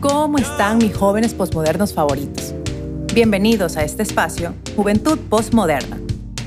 ¿Cómo 0.00 0.38
están 0.38 0.78
mis 0.78 0.96
jóvenes 0.96 1.34
posmodernos 1.34 1.92
favoritos? 1.92 2.54
Bienvenidos 3.12 3.76
a 3.76 3.84
este 3.84 4.02
espacio, 4.02 4.54
Juventud 4.74 5.18
Postmoderna, 5.18 6.00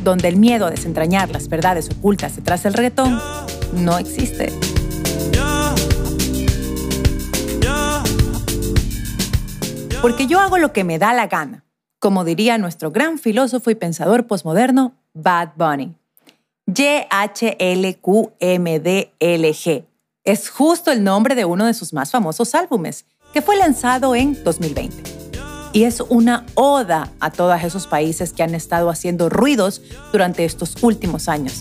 donde 0.03 0.27
el 0.27 0.37
miedo 0.37 0.65
a 0.65 0.71
desentrañar 0.71 1.29
las 1.29 1.47
verdades 1.49 1.87
ocultas 1.91 2.35
detrás 2.35 2.63
del 2.63 2.73
reggaetón 2.73 3.21
no 3.73 3.99
existe. 3.99 4.51
Porque 10.01 10.25
yo 10.25 10.39
hago 10.39 10.57
lo 10.57 10.73
que 10.73 10.83
me 10.83 10.97
da 10.97 11.13
la 11.13 11.27
gana, 11.27 11.63
como 11.99 12.23
diría 12.23 12.57
nuestro 12.57 12.89
gran 12.89 13.19
filósofo 13.19 13.69
y 13.69 13.75
pensador 13.75 14.25
postmoderno, 14.25 14.95
Bad 15.13 15.49
Bunny. 15.57 15.93
Y-H-L-Q-M-D-L-G. 16.65 17.45
Es 20.23 20.49
justo 20.49 20.91
el 20.91 21.03
nombre 21.03 21.35
de 21.35 21.45
uno 21.45 21.67
de 21.67 21.75
sus 21.75 21.93
más 21.93 22.09
famosos 22.09 22.55
álbumes, 22.55 23.05
que 23.33 23.41
fue 23.41 23.57
lanzado 23.57 24.15
en 24.15 24.41
2020. 24.43 25.11
Y 25.73 25.85
es 25.85 26.01
una 26.01 26.45
oda 26.53 27.11
a 27.19 27.31
todos 27.31 27.61
esos 27.63 27.87
países 27.87 28.31
que 28.31 28.43
han 28.43 28.53
estado 28.53 28.91
haciendo 28.91 29.27
ruidos 29.27 29.81
durante 30.11 30.45
estos 30.45 30.81
últimos 30.83 31.27
años. 31.27 31.59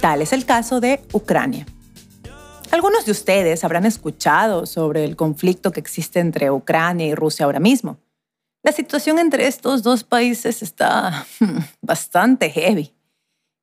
Tal 0.00 0.22
es 0.22 0.32
el 0.32 0.46
caso 0.46 0.80
de 0.80 1.02
Ucrania. 1.12 1.66
Algunos 2.70 3.04
de 3.04 3.12
ustedes 3.12 3.62
habrán 3.62 3.84
escuchado 3.84 4.66
sobre 4.66 5.04
el 5.04 5.16
conflicto 5.16 5.70
que 5.70 5.80
existe 5.80 6.18
entre 6.18 6.50
Ucrania 6.50 7.06
y 7.06 7.14
Rusia 7.14 7.44
ahora 7.44 7.60
mismo. 7.60 7.98
La 8.62 8.72
situación 8.72 9.18
entre 9.18 9.46
estos 9.46 9.82
dos 9.82 10.02
países 10.02 10.62
está 10.62 11.26
bastante 11.82 12.48
heavy 12.50 12.93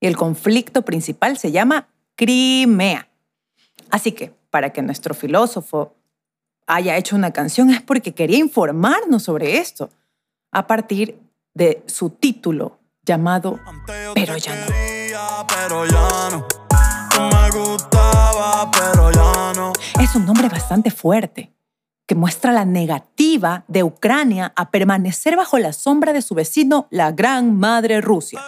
y 0.02 0.08
el 0.08 0.18
conflicto 0.18 0.82
principal 0.82 1.38
se 1.38 1.52
llama 1.52 1.88
Crimea. 2.16 3.08
Así 3.90 4.12
que, 4.12 4.34
para 4.50 4.72
que 4.72 4.82
nuestro 4.82 5.14
filósofo 5.14 5.96
haya 6.68 6.98
hecho 6.98 7.16
una 7.16 7.32
canción 7.32 7.70
es 7.70 7.82
porque 7.82 8.14
quería 8.14 8.40
informarnos 8.40 9.24
sobre 9.24 9.60
esto 9.60 9.90
a 10.52 10.68
partir 10.68 11.20
de 11.54 11.84
su 11.86 12.10
título 12.10 12.80
llamado 13.04 13.60
Pero 14.16 14.38
ya 14.38 14.56
no. 14.66 14.72
Es 20.02 20.16
un 20.16 20.26
nombre 20.26 20.50
bastante 20.50 20.90
fuerte 20.90 21.54
que 22.08 22.16
muestra 22.16 22.52
la 22.52 22.66
negativa 22.66 23.64
de 23.68 23.84
Ucrania 23.84 24.52
a 24.56 24.72
permanecer 24.72 25.36
bajo 25.36 25.60
la 25.60 25.74
sombra 25.74 26.12
de 26.12 26.22
su 26.22 26.34
vecino, 26.34 26.88
la 26.90 27.12
Gran 27.12 27.58
Madre 27.58 28.02
Rusia. 28.02 28.42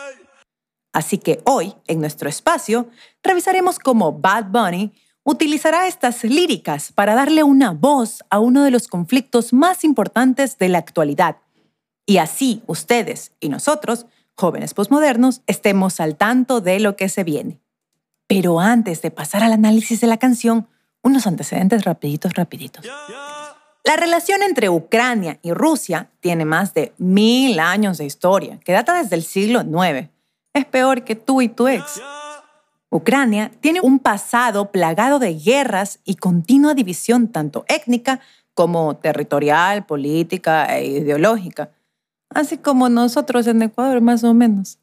Así 0.94 1.18
que 1.18 1.42
hoy, 1.44 1.74
en 1.88 2.00
nuestro 2.00 2.30
espacio, 2.30 2.88
revisaremos 3.24 3.80
cómo 3.80 4.14
Bad 4.14 4.46
Bunny 4.46 4.94
utilizará 5.24 5.88
estas 5.88 6.24
líricas 6.24 6.92
para 6.92 7.16
darle 7.16 7.44
una 7.44 7.72
voz 7.72 8.24
a 8.30 8.40
uno 8.40 8.64
de 8.64 8.72
los 8.72 8.88
conflictos 8.88 9.54
más 9.54 9.84
importantes 9.84 10.58
de 10.60 10.70
la 10.70 10.78
actualidad. 10.78 11.38
Y 12.06 12.18
así 12.18 12.62
ustedes 12.68 13.32
y 13.40 13.50
nosotros, 13.50 14.06
jóvenes 14.36 14.76
posmodernos, 14.76 15.42
estemos 15.48 16.00
al 16.00 16.16
tanto 16.16 16.62
de 16.62 16.80
lo 16.80 16.96
que 16.96 17.10
se 17.10 17.24
viene. 17.24 17.60
Pero 18.28 18.60
antes 18.60 19.02
de 19.02 19.10
pasar 19.10 19.44
al 19.44 19.54
análisis 19.54 20.00
de 20.00 20.08
la 20.08 20.18
canción, 20.18 20.68
unos 21.02 21.26
antecedentes 21.26 21.86
rapiditos, 21.86 22.34
rapiditos. 22.34 22.86
La 23.84 23.96
relación 23.98 24.44
entre 24.44 24.70
Ucrania 24.70 25.40
y 25.42 25.54
Rusia 25.54 26.10
tiene 26.20 26.46
más 26.46 26.74
de 26.74 26.94
mil 26.98 27.60
años 27.60 27.98
de 27.98 28.06
historia, 28.06 28.60
que 28.64 28.72
data 28.72 28.94
desde 28.94 29.16
el 29.16 29.24
siglo 29.24 29.62
IX 29.62 30.13
es 30.54 30.66
peor 30.66 31.04
que 31.04 31.16
tú 31.16 31.42
y 31.42 31.50
tu 31.50 31.68
ex. 31.68 32.02
Ucrania 32.90 33.52
tiene 33.60 33.82
un 33.82 34.00
pasado 34.00 34.72
plagado 34.72 35.18
de 35.18 35.34
guerras 35.34 36.00
y 36.06 36.16
continua 36.16 36.76
división 36.76 37.28
tanto 37.28 37.66
étnica 37.68 38.20
como 38.54 38.96
territorial, 38.98 39.86
política 39.86 40.78
e 40.78 40.86
ideológica, 40.86 41.72
así 42.30 42.58
como 42.58 42.90
nosotros 42.90 43.48
en 43.48 43.64
Ecuador 43.64 44.00
más 44.02 44.24
o 44.24 44.34
menos. 44.36 44.78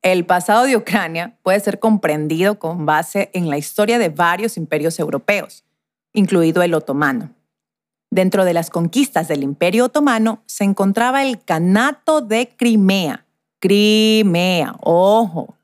El 0.00 0.24
pasado 0.26 0.64
de 0.64 0.76
Ucrania 0.76 1.36
puede 1.42 1.58
ser 1.58 1.80
comprendido 1.80 2.60
con 2.60 2.86
base 2.86 3.30
en 3.32 3.50
la 3.50 3.58
historia 3.58 3.98
de 3.98 4.10
varios 4.10 4.56
imperios 4.56 5.00
europeos, 5.00 5.64
incluido 6.12 6.62
el 6.62 6.72
otomano. 6.72 7.34
Dentro 8.10 8.44
de 8.44 8.54
las 8.54 8.70
conquistas 8.70 9.26
del 9.26 9.42
imperio 9.42 9.86
otomano 9.86 10.42
se 10.46 10.62
encontraba 10.62 11.24
el 11.24 11.42
Canato 11.42 12.20
de 12.20 12.54
Crimea, 12.56 13.26
Crimea, 13.60 14.76
ojo, 14.80 15.56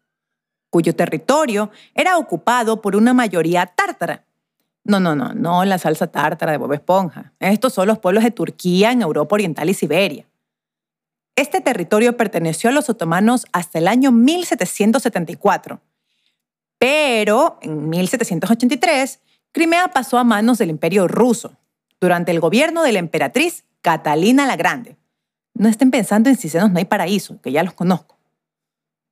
cuyo 0.70 0.94
territorio 0.94 1.70
era 1.94 2.18
ocupado 2.18 2.80
por 2.80 2.96
una 2.96 3.14
mayoría 3.14 3.66
tártara. 3.66 4.24
No, 4.84 5.00
no, 5.00 5.14
no, 5.14 5.32
no 5.32 5.64
la 5.64 5.78
salsa 5.78 6.08
tártara 6.08 6.52
de 6.52 6.58
Bob 6.58 6.72
Esponja. 6.72 7.32
Estos 7.38 7.72
son 7.72 7.86
los 7.86 7.98
pueblos 7.98 8.24
de 8.24 8.30
Turquía 8.30 8.92
en 8.92 9.02
Europa 9.02 9.34
Oriental 9.34 9.70
y 9.70 9.74
Siberia. 9.74 10.26
Este 11.36 11.60
territorio 11.60 12.16
perteneció 12.16 12.70
a 12.70 12.72
los 12.72 12.88
otomanos 12.88 13.46
hasta 13.52 13.78
el 13.78 13.88
año 13.88 14.12
1774. 14.12 15.80
Pero 16.78 17.58
en 17.62 17.88
1783, 17.88 19.20
Crimea 19.52 19.88
pasó 19.88 20.18
a 20.18 20.24
manos 20.24 20.58
del 20.58 20.70
Imperio 20.70 21.08
ruso, 21.08 21.56
durante 22.00 22.30
el 22.30 22.40
gobierno 22.40 22.82
de 22.82 22.92
la 22.92 22.98
emperatriz 22.98 23.64
Catalina 23.80 24.46
la 24.46 24.56
Grande. 24.56 24.96
No 25.54 25.68
estén 25.68 25.90
pensando 25.90 26.28
en 26.28 26.36
Cicenos 26.36 26.70
no 26.70 26.78
hay 26.78 26.84
paraíso, 26.84 27.40
que 27.40 27.52
ya 27.52 27.62
los 27.62 27.74
conozco. 27.74 28.18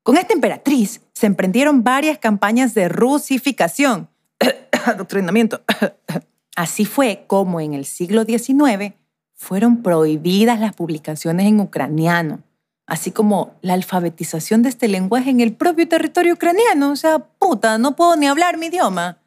Con 0.03 0.17
esta 0.17 0.35
emperatriz 0.35 1.01
se 1.13 1.27
emprendieron 1.27 1.85
varias 1.85 2.19
campañas 2.19 2.75
de 2.75 2.89
rusificación, 2.89 4.09
adoctrinamiento. 4.85 5.63
Así 6.57 6.85
fue 6.85 7.25
como 7.29 7.61
en 7.61 7.75
el 7.75 7.87
siglo 7.87 8.25
XIX 8.25 8.95
fueron 9.35 9.83
prohibidas 9.83 10.61
las 10.61 10.75
publicaciones 10.75 11.47
en 11.47 11.61
ucraniano, 11.61 12.43
así 12.87 13.11
como 13.11 13.57
la 13.61 13.75
alfabetización 13.75 14.63
de 14.63 14.69
este 14.69 14.87
lenguaje 14.87 15.31
en 15.31 15.41
el 15.41 15.55
propio 15.55 15.89
territorio 15.89 16.35
ucraniano. 16.35 16.93
O 16.93 16.97
sea, 16.97 17.19
puta, 17.19 17.77
no 17.79 17.97
puedo 17.97 18.15
ni 18.17 18.27
hablar 18.29 18.57
mi 18.57 18.67
idioma. 18.67 19.19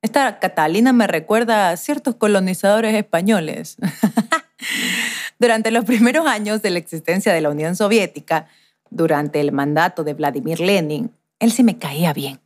Esta 0.00 0.38
Catalina 0.38 0.92
me 0.92 1.06
recuerda 1.06 1.70
a 1.70 1.76
ciertos 1.76 2.14
colonizadores 2.14 2.94
españoles. 2.94 3.76
Durante 5.42 5.72
los 5.72 5.84
primeros 5.84 6.24
años 6.28 6.62
de 6.62 6.70
la 6.70 6.78
existencia 6.78 7.32
de 7.32 7.40
la 7.40 7.50
Unión 7.50 7.74
Soviética, 7.74 8.46
durante 8.90 9.40
el 9.40 9.50
mandato 9.50 10.04
de 10.04 10.14
Vladimir 10.14 10.60
Lenin, 10.60 11.10
él 11.40 11.50
se 11.50 11.64
me 11.64 11.78
caía 11.78 12.12
bien. 12.12 12.38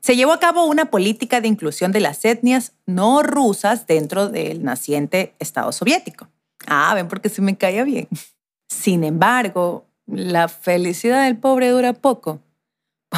Se 0.00 0.14
llevó 0.14 0.32
a 0.32 0.38
cabo 0.38 0.66
una 0.66 0.90
política 0.90 1.40
de 1.40 1.48
inclusión 1.48 1.90
de 1.90 2.00
las 2.00 2.22
etnias 2.26 2.74
no 2.84 3.22
rusas 3.22 3.86
dentro 3.86 4.28
del 4.28 4.62
naciente 4.62 5.36
Estado 5.38 5.72
soviético. 5.72 6.28
Ah, 6.66 6.92
ven 6.94 7.08
porque 7.08 7.30
se 7.30 7.40
me 7.40 7.56
caía 7.56 7.84
bien. 7.84 8.08
Sin 8.68 9.04
embargo, 9.04 9.86
la 10.06 10.48
felicidad 10.48 11.24
del 11.24 11.38
pobre 11.38 11.70
dura 11.70 11.94
poco, 11.94 12.40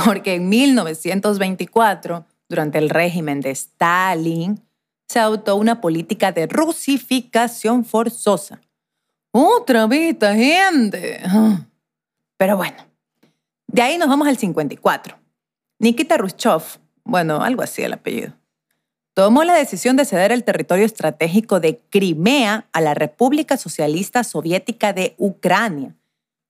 porque 0.05 0.37
en 0.37 0.49
1924, 0.49 2.27
durante 2.49 2.79
el 2.79 2.89
régimen 2.89 3.41
de 3.41 3.51
Stalin, 3.51 4.63
se 5.09 5.19
adoptó 5.19 5.57
una 5.57 5.81
política 5.81 6.31
de 6.31 6.47
rusificación 6.47 7.85
forzosa 7.85 8.61
otra 9.33 9.87
vez 9.87 10.17
gente. 10.21 11.21
Pero 12.37 12.57
bueno, 12.57 12.77
de 13.67 13.83
ahí 13.83 13.99
nos 13.99 14.09
vamos 14.09 14.29
al 14.29 14.37
54. 14.37 15.17
Nikita 15.79 16.17
Khrushchev, 16.17 16.63
bueno, 17.05 17.43
algo 17.43 17.63
así 17.63 17.83
el 17.83 17.93
apellido, 17.93 18.33
tomó 19.15 19.45
la 19.45 19.55
decisión 19.55 19.97
de 19.97 20.05
ceder 20.05 20.33
el 20.33 20.45
territorio 20.45 20.85
estratégico 20.85 21.61
de 21.61 21.79
Crimea 21.91 22.67
a 22.73 22.81
la 22.81 22.95
República 22.95 23.57
Socialista 23.57 24.25
Soviética 24.25 24.93
de 24.93 25.15
Ucrania. 25.19 25.95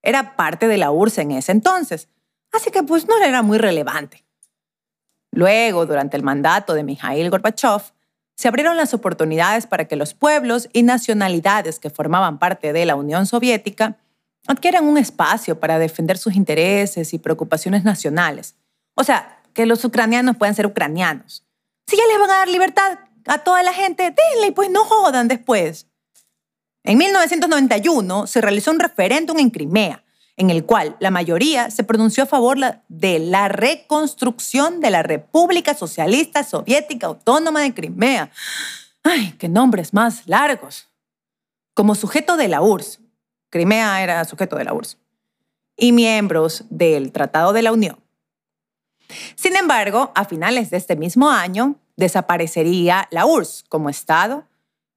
Era 0.03 0.37
parte 0.37 0.67
de 0.67 0.79
la 0.79 0.91
URSS 0.91 1.19
en 1.19 1.31
ese 1.33 1.53
entonces, 1.53 2.09
así 2.53 2.71
que 2.71 2.83
pues 2.83 3.07
no 3.07 3.19
era 3.19 3.43
muy 3.43 3.59
relevante. 3.59 4.25
Luego, 5.33 5.87
durante 5.87 6.17
el 6.17 6.23
mandato 6.23 6.75
de 6.75 6.83
Mikhail 6.83 7.31
Gorbachev, 7.31 7.83
se 8.41 8.49
abrieron 8.49 8.79
las 8.79 8.95
oportunidades 8.95 9.67
para 9.67 9.85
que 9.85 9.97
los 9.97 10.15
pueblos 10.15 10.71
y 10.73 10.83
nacionalidades 10.83 11.79
que 11.79 11.91
formaban 11.91 12.39
parte 12.39 12.73
de 12.73 12.87
la 12.87 12.95
Unión 12.95 13.27
Soviética 13.27 13.99
adquieran 14.47 14.87
un 14.87 14.97
espacio 14.97 15.61
para 15.61 15.79
defender 15.79 16.17
sus 16.17 16.35
intereses 16.35 17.13
y 17.13 17.19
preocupaciones 17.19 17.85
nacionales. 17.85 18.55
O 18.95 19.05
sea, 19.05 19.43
que 19.53 19.67
los 19.67 19.85
ucranianos 19.85 20.39
puedan 20.39 20.55
ser 20.55 20.65
ucranianos. 20.65 21.45
Si 21.87 21.99
ya 21.99 22.07
les 22.07 22.19
van 22.19 22.31
a 22.31 22.39
dar 22.39 22.49
libertad 22.49 23.01
a 23.27 23.45
toda 23.45 23.63
la 23.63 23.75
gente, 23.75 24.05
denle 24.05 24.47
y 24.47 24.53
pues 24.53 24.71
no 24.71 24.87
jodan 24.87 25.29
después. 25.29 25.87
En 26.83 26.97
1991 26.97 28.27
se 28.27 28.41
realizó 28.41 28.71
un 28.71 28.81
referéndum 28.81 29.39
en 29.39 29.51
Crimea 29.51 30.03
en 30.41 30.49
el 30.49 30.65
cual 30.65 30.97
la 31.01 31.11
mayoría 31.11 31.71
se 31.71 31.85
pronunció 31.85 32.25
a 32.25 32.27
favor 32.27 32.57
de 32.89 33.19
la 33.19 33.49
reconstrucción 33.49 34.81
de 34.81 34.89
la 34.89 35.03
República 35.03 35.75
Socialista 35.75 36.45
Soviética 36.45 37.09
Autónoma 37.09 37.61
de 37.61 37.75
Crimea. 37.75 38.31
¡Ay, 39.03 39.35
qué 39.39 39.51
nombres 39.51 39.93
más 39.93 40.23
largos! 40.27 40.89
Como 41.75 41.95
sujeto 41.95 42.39
de 42.39 42.49
la 42.49 42.63
URSS, 42.63 43.01
Crimea 43.51 44.03
era 44.03 44.25
sujeto 44.25 44.57
de 44.57 44.65
la 44.65 44.73
URSS, 44.73 44.97
y 45.77 45.93
miembros 45.93 46.65
del 46.71 47.13
Tratado 47.13 47.53
de 47.53 47.61
la 47.61 47.73
Unión. 47.73 48.03
Sin 49.35 49.57
embargo, 49.57 50.11
a 50.15 50.25
finales 50.25 50.71
de 50.71 50.79
este 50.79 50.97
mismo 50.97 51.29
año 51.29 51.77
desaparecería 51.97 53.09
la 53.11 53.27
URSS 53.27 53.67
como 53.69 53.91
Estado 53.91 54.47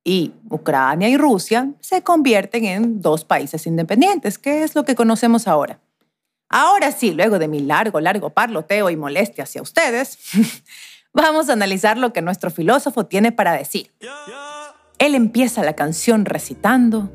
y 0.03 0.33
Ucrania 0.49 1.09
y 1.09 1.17
Rusia 1.17 1.71
se 1.79 2.01
convierten 2.01 2.65
en 2.65 3.01
dos 3.01 3.23
países 3.23 3.65
independientes, 3.65 4.37
que 4.37 4.63
es 4.63 4.75
lo 4.75 4.83
que 4.83 4.95
conocemos 4.95 5.47
ahora. 5.47 5.79
Ahora 6.49 6.91
sí, 6.91 7.11
luego 7.11 7.39
de 7.39 7.47
mi 7.47 7.59
largo, 7.59 7.99
largo 7.99 8.29
parloteo 8.29 8.89
y 8.89 8.97
molestia 8.97 9.45
hacia 9.45 9.61
ustedes, 9.61 10.19
vamos 11.13 11.49
a 11.49 11.53
analizar 11.53 11.97
lo 11.97 12.13
que 12.13 12.21
nuestro 12.21 12.51
filósofo 12.51 13.05
tiene 13.05 13.31
para 13.31 13.53
decir. 13.53 13.91
Él 14.99 15.15
empieza 15.15 15.63
la 15.63 15.73
canción 15.73 16.25
recitando. 16.25 17.09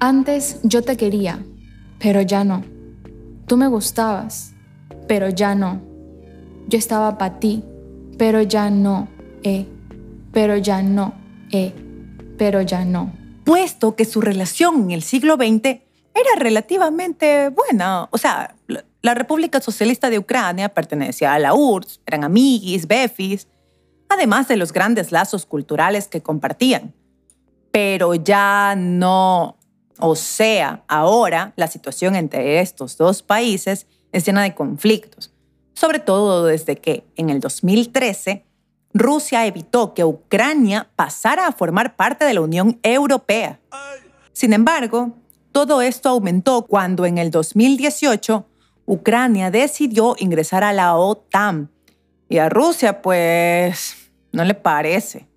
Antes 0.00 0.58
yo 0.64 0.82
te 0.82 0.96
quería, 0.96 1.44
pero 2.00 2.22
ya 2.22 2.42
no. 2.42 2.64
Tú 3.46 3.56
me 3.56 3.68
gustabas, 3.68 4.54
pero 5.06 5.28
ya 5.28 5.54
no. 5.54 5.80
Yo 6.68 6.78
estaba 6.78 7.18
para 7.18 7.38
ti, 7.38 7.62
pero 8.18 8.42
ya 8.42 8.70
no, 8.70 9.08
eh. 9.42 9.66
Pero 10.32 10.56
ya 10.56 10.82
no, 10.82 11.14
eh. 11.50 11.72
Pero 12.38 12.62
ya 12.62 12.84
no. 12.84 13.12
Puesto 13.44 13.94
que 13.94 14.04
su 14.04 14.20
relación 14.20 14.84
en 14.84 14.90
el 14.92 15.02
siglo 15.02 15.34
XX 15.34 15.64
era 16.14 16.34
relativamente 16.38 17.50
buena. 17.50 18.08
O 18.10 18.18
sea, 18.18 18.54
la 19.02 19.14
República 19.14 19.60
Socialista 19.60 20.10
de 20.10 20.18
Ucrania 20.18 20.68
pertenecía 20.68 21.34
a 21.34 21.38
la 21.38 21.54
URSS, 21.54 22.00
eran 22.06 22.24
amiguis, 22.24 22.86
befis, 22.86 23.48
además 24.08 24.48
de 24.48 24.56
los 24.56 24.72
grandes 24.72 25.12
lazos 25.12 25.46
culturales 25.46 26.08
que 26.08 26.22
compartían. 26.22 26.94
Pero 27.70 28.14
ya 28.14 28.74
no. 28.76 29.58
O 29.98 30.16
sea, 30.16 30.84
ahora 30.88 31.52
la 31.56 31.68
situación 31.68 32.16
entre 32.16 32.60
estos 32.60 32.96
dos 32.96 33.22
países 33.22 33.86
es 34.12 34.26
llena 34.26 34.42
de 34.42 34.54
conflictos, 34.54 35.32
sobre 35.74 35.98
todo 35.98 36.44
desde 36.46 36.76
que 36.76 37.06
en 37.16 37.30
el 37.30 37.40
2013 37.40 38.44
Rusia 38.94 39.46
evitó 39.46 39.94
que 39.94 40.04
Ucrania 40.04 40.88
pasara 40.96 41.46
a 41.46 41.52
formar 41.52 41.96
parte 41.96 42.24
de 42.24 42.34
la 42.34 42.42
Unión 42.42 42.78
Europea. 42.82 43.58
Sin 44.32 44.52
embargo, 44.52 45.12
todo 45.52 45.82
esto 45.82 46.08
aumentó 46.10 46.62
cuando 46.62 47.06
en 47.06 47.18
el 47.18 47.30
2018 47.30 48.46
Ucrania 48.86 49.50
decidió 49.50 50.16
ingresar 50.18 50.64
a 50.64 50.72
la 50.72 50.96
OTAN. 50.96 51.70
Y 52.28 52.38
a 52.38 52.48
Rusia, 52.48 53.02
pues, 53.02 54.10
no 54.32 54.44
le 54.44 54.54
parece. 54.54 55.28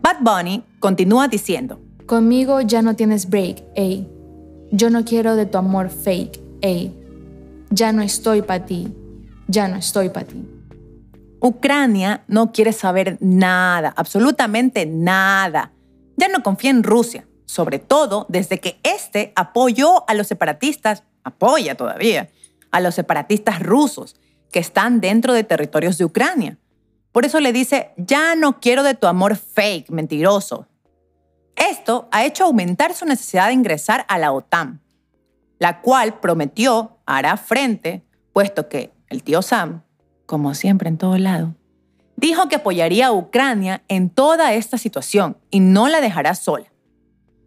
Bad 0.00 0.18
Bunny 0.20 0.64
continúa 0.78 1.28
diciendo, 1.28 1.80
Conmigo 2.06 2.60
ya 2.60 2.82
no 2.82 2.96
tienes 2.96 3.28
break, 3.28 3.62
ey. 3.74 4.08
Yo 4.70 4.90
no 4.90 5.04
quiero 5.04 5.36
de 5.36 5.46
tu 5.46 5.58
amor 5.58 5.90
fake, 5.90 6.40
ey. 6.60 6.94
Ya 7.70 7.92
no 7.92 8.02
estoy 8.02 8.42
para 8.42 8.64
ti, 8.64 8.94
ya 9.46 9.68
no 9.68 9.76
estoy 9.76 10.08
para 10.08 10.26
ti. 10.26 10.57
Ucrania 11.40 12.24
no 12.26 12.52
quiere 12.52 12.72
saber 12.72 13.16
nada, 13.20 13.92
absolutamente 13.96 14.86
nada. 14.86 15.72
Ya 16.16 16.28
no 16.28 16.42
confía 16.42 16.70
en 16.70 16.82
Rusia, 16.82 17.26
sobre 17.44 17.78
todo 17.78 18.26
desde 18.28 18.58
que 18.58 18.80
este 18.82 19.32
apoyó 19.36 20.08
a 20.08 20.14
los 20.14 20.26
separatistas, 20.26 21.04
apoya 21.22 21.76
todavía, 21.76 22.30
a 22.70 22.80
los 22.80 22.94
separatistas 22.94 23.60
rusos 23.60 24.16
que 24.50 24.58
están 24.58 25.00
dentro 25.00 25.32
de 25.32 25.44
territorios 25.44 25.96
de 25.98 26.04
Ucrania. 26.04 26.58
Por 27.12 27.24
eso 27.24 27.40
le 27.40 27.52
dice, 27.52 27.92
ya 27.96 28.34
no 28.34 28.60
quiero 28.60 28.82
de 28.82 28.94
tu 28.94 29.06
amor 29.06 29.36
fake, 29.36 29.90
mentiroso. 29.90 30.66
Esto 31.56 32.08
ha 32.12 32.24
hecho 32.24 32.44
aumentar 32.44 32.94
su 32.94 33.04
necesidad 33.04 33.48
de 33.48 33.54
ingresar 33.54 34.04
a 34.08 34.18
la 34.18 34.32
OTAN, 34.32 34.80
la 35.58 35.80
cual 35.80 36.20
prometió 36.20 36.98
hará 37.06 37.36
frente, 37.36 38.04
puesto 38.32 38.68
que 38.68 38.92
el 39.08 39.22
tío 39.22 39.42
Sam, 39.42 39.82
como 40.28 40.54
siempre 40.54 40.90
en 40.90 40.98
todo 40.98 41.16
lado, 41.16 41.54
dijo 42.16 42.48
que 42.48 42.56
apoyaría 42.56 43.06
a 43.06 43.12
Ucrania 43.12 43.82
en 43.88 44.10
toda 44.10 44.52
esta 44.52 44.76
situación 44.76 45.38
y 45.50 45.60
no 45.60 45.88
la 45.88 46.02
dejará 46.02 46.34
sola. 46.34 46.66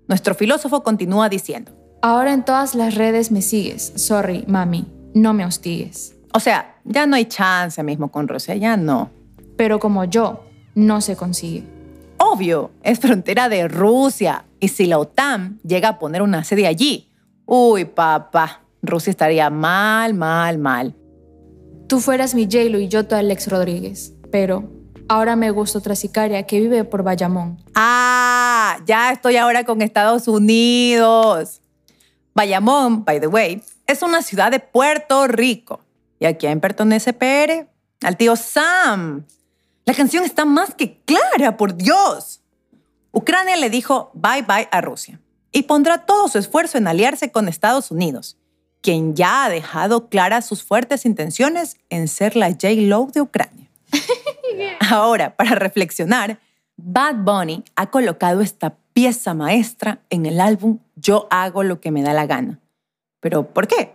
Nuestro 0.08 0.34
filósofo 0.34 0.82
continúa 0.82 1.30
diciendo, 1.30 1.72
Ahora 2.02 2.34
en 2.34 2.44
todas 2.44 2.74
las 2.74 2.96
redes 2.96 3.32
me 3.32 3.44
sigues. 3.44 3.94
Sorry, 3.96 4.46
mami, 4.48 4.88
no 5.14 5.34
me 5.34 5.46
hostigues. 5.46 6.16
O 6.34 6.40
sea, 6.40 6.76
ya 6.84 7.06
no 7.06 7.16
hay 7.16 7.26
chance 7.26 7.84
mismo 7.84 8.12
con 8.12 8.28
Rusia, 8.28 8.56
ya 8.56 8.76
no. 8.76 9.12
Pero 9.56 9.80
como 9.80 10.06
yo, 10.06 10.44
no 10.74 11.02
se 11.02 11.16
consigue. 11.16 11.64
Obvio, 12.18 12.72
es 12.82 13.00
frontera 13.00 13.48
de 13.48 13.68
Rusia. 13.68 14.46
Y 14.60 14.70
si 14.70 14.88
la 14.88 14.98
OTAN 14.98 15.60
llega 15.64 15.90
a 15.90 16.00
poner 16.00 16.24
una 16.24 16.44
sede 16.44 16.66
allí, 16.66 17.12
uy, 17.46 17.86
papá, 17.86 18.62
Rusia 18.82 19.12
estaría 19.12 19.52
mal, 19.52 20.16
mal, 20.16 20.58
mal. 20.58 20.96
Tú 21.92 22.00
fueras 22.00 22.34
mi 22.36 22.46
j 22.46 22.58
y 22.80 22.88
yo 22.88 23.06
tu 23.06 23.16
Alex 23.16 23.50
Rodríguez, 23.50 24.14
pero 24.32 24.72
ahora 25.10 25.36
me 25.36 25.52
gusta 25.52 25.80
otra 25.80 25.94
sicaria 25.94 26.44
que 26.44 26.62
vive 26.62 26.86
por 26.86 27.04
Bayamón. 27.04 27.62
Ah, 27.76 28.78
ya 28.86 29.12
estoy 29.12 29.36
ahora 29.36 29.66
con 29.66 29.82
Estados 29.82 30.30
Unidos. 30.30 31.60
Bayamón, 32.34 33.04
by 33.04 33.20
the 33.20 33.28
way, 33.28 33.62
es 33.88 34.02
una 34.04 34.22
ciudad 34.22 34.52
de 34.52 34.62
Puerto 34.62 35.28
Rico. 35.28 35.82
¿Y 36.18 36.28
a 36.28 36.38
quién 36.38 36.62
pertenece 36.62 37.12
PR? 37.12 37.68
Al 38.04 38.16
tío 38.16 38.38
Sam. 38.38 39.26
La 39.84 39.94
canción 39.94 40.24
está 40.24 40.46
más 40.46 40.74
que 40.74 40.98
clara, 41.04 41.58
por 41.58 41.76
Dios. 41.76 42.40
Ucrania 43.12 43.58
le 43.58 43.70
dijo 43.70 44.12
bye 44.14 44.44
bye 44.44 44.70
a 44.72 44.80
Rusia 44.80 45.20
y 45.52 45.64
pondrá 45.64 46.06
todo 46.06 46.30
su 46.30 46.38
esfuerzo 46.38 46.78
en 46.78 46.88
aliarse 46.88 47.34
con 47.34 47.50
Estados 47.50 47.92
Unidos, 47.92 48.38
quien 48.82 49.16
ya 49.16 49.46
ha 49.46 49.50
dejado 49.50 50.10
claras 50.10 50.46
sus 50.46 50.64
fuertes 50.64 51.06
intenciones 51.06 51.78
en 51.90 52.08
ser 52.08 52.36
la 52.36 52.50
J-Lo 52.50 53.08
de 53.14 53.22
Ucrania. 53.22 53.70
Ahora, 54.90 55.36
para 55.36 55.56
reflexionar, 55.56 56.40
Bad 56.78 57.16
Bunny 57.18 57.64
ha 57.76 57.92
colocado 57.92 58.42
esta 58.42 58.76
pieza 58.94 59.34
maestra 59.34 60.00
en 60.10 60.26
el 60.26 60.42
álbum 60.42 60.80
Yo 60.96 61.28
hago 61.30 61.64
lo 61.64 61.80
que 61.80 61.92
me 61.92 62.02
da 62.02 62.14
la 62.14 62.26
gana. 62.26 62.60
¿Pero 63.20 63.54
por 63.54 63.68
qué? 63.68 63.94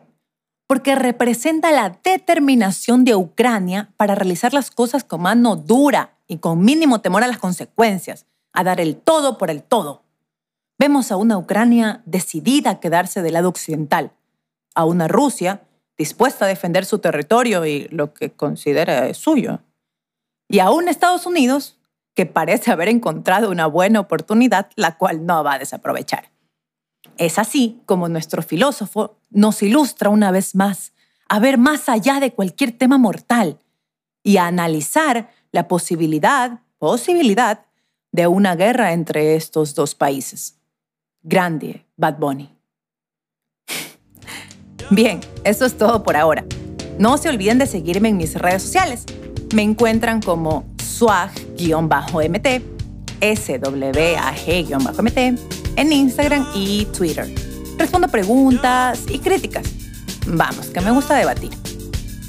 Porque 0.67 0.95
representa 0.95 1.71
la 1.71 1.99
determinación 2.03 3.05
de 3.05 3.15
Ucrania 3.15 3.91
para 3.97 4.15
realizar 4.15 4.55
las 4.55 4.71
cosas 4.71 5.05
con 5.05 5.23
mano 5.23 5.57
dura 5.57 6.17
y 6.27 6.39
con 6.39 6.65
mínimo 6.65 7.01
temor 7.01 7.23
a 7.23 7.29
las 7.29 7.39
consecuencias, 7.39 8.27
a 8.53 8.65
dar 8.65 8.81
el 8.81 8.97
todo 8.97 9.39
por 9.39 9.51
el 9.51 9.63
todo. 9.63 10.03
Vemos 10.79 11.13
a 11.13 11.17
una 11.17 11.39
Ucrania 11.39 12.03
decidida 12.05 12.71
a 12.71 12.81
quedarse 12.81 13.23
del 13.23 13.35
lado 13.35 13.49
occidental, 13.49 14.13
a 14.77 14.85
una 14.85 15.09
Rusia 15.09 15.63
dispuesta 15.99 16.45
a 16.45 16.49
defender 16.49 16.85
su 16.85 17.01
territorio 17.01 17.67
y 17.67 17.89
lo 17.89 18.15
que 18.15 18.31
considera 18.31 19.13
suyo, 19.15 19.61
y 20.49 20.61
a 20.61 20.71
un 20.71 20.89
Estados 20.89 21.27
Unidos 21.27 21.79
que 22.15 22.27
parece 22.27 22.71
haber 22.71 22.89
encontrado 22.89 23.51
una 23.51 23.67
buena 23.67 23.99
oportunidad, 23.99 24.71
la 24.77 24.97
cual 24.97 25.27
no 25.27 25.43
va 25.43 25.55
a 25.55 25.59
desaprovechar. 25.59 26.31
Es 27.19 27.39
así 27.39 27.81
como 27.87 28.09
nuestro 28.09 28.43
filósofo 28.43 29.17
nos 29.31 29.63
ilustra 29.63 30.11
una 30.11 30.31
vez 30.31 30.55
más 30.55 30.93
a 31.29 31.39
ver 31.39 31.59
más 31.59 31.89
allá 31.89 32.21
de 32.21 32.33
cualquier 32.33 32.73
tema 32.73 32.99
mortal 32.99 33.59
y 34.23 34.37
a 34.37 34.47
analizar 34.47 35.31
la 35.53 35.69
posibilidad, 35.69 36.61
posibilidad 36.79 37.67
de 38.13 38.27
una 38.27 38.55
guerra 38.55 38.93
entre 38.93 39.35
estos 39.37 39.75
dos 39.75 39.95
países. 39.95 40.59
Grande, 41.23 41.85
Bad 41.97 42.19
Bunny. 42.19 42.56
Bien, 44.91 45.21
eso 45.45 45.65
es 45.67 45.77
todo 45.77 46.03
por 46.03 46.17
ahora. 46.17 46.45
No 46.99 47.19
se 47.19 47.29
olviden 47.29 47.59
de 47.59 47.67
seguirme 47.67 48.09
en 48.09 48.17
mis 48.17 48.35
redes 48.35 48.63
sociales. 48.63 49.05
Me 49.55 49.63
encuentran 49.63 50.23
como 50.23 50.65
swag-mt, 50.83 52.63
swag-mt, 53.21 55.19
en 55.77 55.93
Instagram 55.93 56.47
y 56.55 56.87
Twitter. 56.87 57.33
Respondo 57.77 58.09
preguntas 58.09 59.01
y 59.09 59.19
críticas. 59.19 59.67
Vamos, 60.27 60.69
que 60.69 60.81
me 60.81 60.91
gusta 60.91 61.17
debatir. 61.17 61.51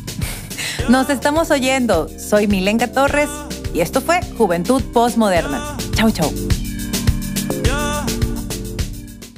Nos 0.89 1.09
estamos 1.09 1.51
oyendo. 1.51 2.09
Soy 2.19 2.47
Milenka 2.47 2.87
Torres 2.91 3.29
y 3.73 3.81
esto 3.81 4.01
fue 4.01 4.19
Juventud 4.37 4.81
Postmoderna. 4.93 5.77
Chau, 5.95 6.11
chau. 6.11 6.31